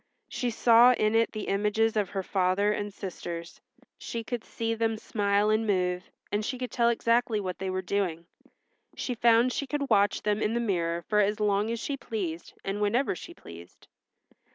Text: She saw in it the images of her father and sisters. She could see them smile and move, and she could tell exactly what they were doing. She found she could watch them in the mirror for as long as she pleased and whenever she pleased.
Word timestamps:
She 0.29 0.49
saw 0.49 0.93
in 0.93 1.13
it 1.13 1.31
the 1.31 1.47
images 1.47 1.95
of 1.95 2.09
her 2.09 2.23
father 2.23 2.71
and 2.71 2.91
sisters. 2.91 3.61
She 3.99 4.23
could 4.23 4.43
see 4.43 4.73
them 4.73 4.97
smile 4.97 5.51
and 5.51 5.67
move, 5.67 6.09
and 6.31 6.43
she 6.43 6.57
could 6.57 6.71
tell 6.71 6.89
exactly 6.89 7.39
what 7.39 7.59
they 7.59 7.69
were 7.69 7.83
doing. 7.83 8.25
She 8.95 9.13
found 9.13 9.53
she 9.53 9.67
could 9.67 9.91
watch 9.91 10.23
them 10.23 10.41
in 10.41 10.55
the 10.55 10.59
mirror 10.59 11.03
for 11.03 11.19
as 11.19 11.39
long 11.39 11.69
as 11.69 11.79
she 11.79 11.97
pleased 11.97 12.53
and 12.65 12.81
whenever 12.81 13.15
she 13.15 13.35
pleased. 13.35 13.87